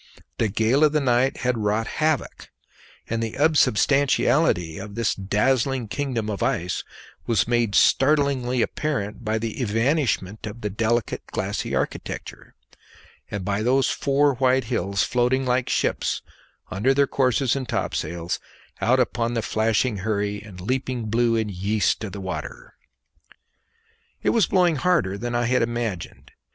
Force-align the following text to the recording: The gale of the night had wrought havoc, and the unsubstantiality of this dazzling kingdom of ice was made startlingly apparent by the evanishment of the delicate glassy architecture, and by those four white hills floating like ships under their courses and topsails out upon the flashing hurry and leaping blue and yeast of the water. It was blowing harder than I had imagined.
The 0.39 0.47
gale 0.47 0.83
of 0.83 0.93
the 0.93 0.99
night 0.99 1.37
had 1.45 1.59
wrought 1.59 1.85
havoc, 2.01 2.49
and 3.07 3.21
the 3.21 3.37
unsubstantiality 3.37 4.79
of 4.79 4.95
this 4.95 5.13
dazzling 5.13 5.89
kingdom 5.89 6.27
of 6.27 6.41
ice 6.41 6.83
was 7.27 7.47
made 7.47 7.75
startlingly 7.75 8.63
apparent 8.63 9.23
by 9.23 9.37
the 9.37 9.61
evanishment 9.61 10.47
of 10.47 10.61
the 10.61 10.71
delicate 10.71 11.21
glassy 11.27 11.75
architecture, 11.75 12.55
and 13.29 13.45
by 13.45 13.61
those 13.61 13.91
four 13.91 14.33
white 14.33 14.63
hills 14.63 15.03
floating 15.03 15.45
like 15.45 15.69
ships 15.69 16.23
under 16.71 16.95
their 16.95 17.05
courses 17.05 17.55
and 17.55 17.69
topsails 17.69 18.39
out 18.81 18.99
upon 18.99 19.35
the 19.35 19.43
flashing 19.43 19.97
hurry 19.97 20.41
and 20.41 20.59
leaping 20.61 21.11
blue 21.11 21.35
and 21.35 21.51
yeast 21.51 22.03
of 22.03 22.11
the 22.11 22.19
water. 22.19 22.73
It 24.23 24.31
was 24.31 24.47
blowing 24.47 24.77
harder 24.77 25.15
than 25.15 25.35
I 25.35 25.45
had 25.45 25.61
imagined. 25.61 26.31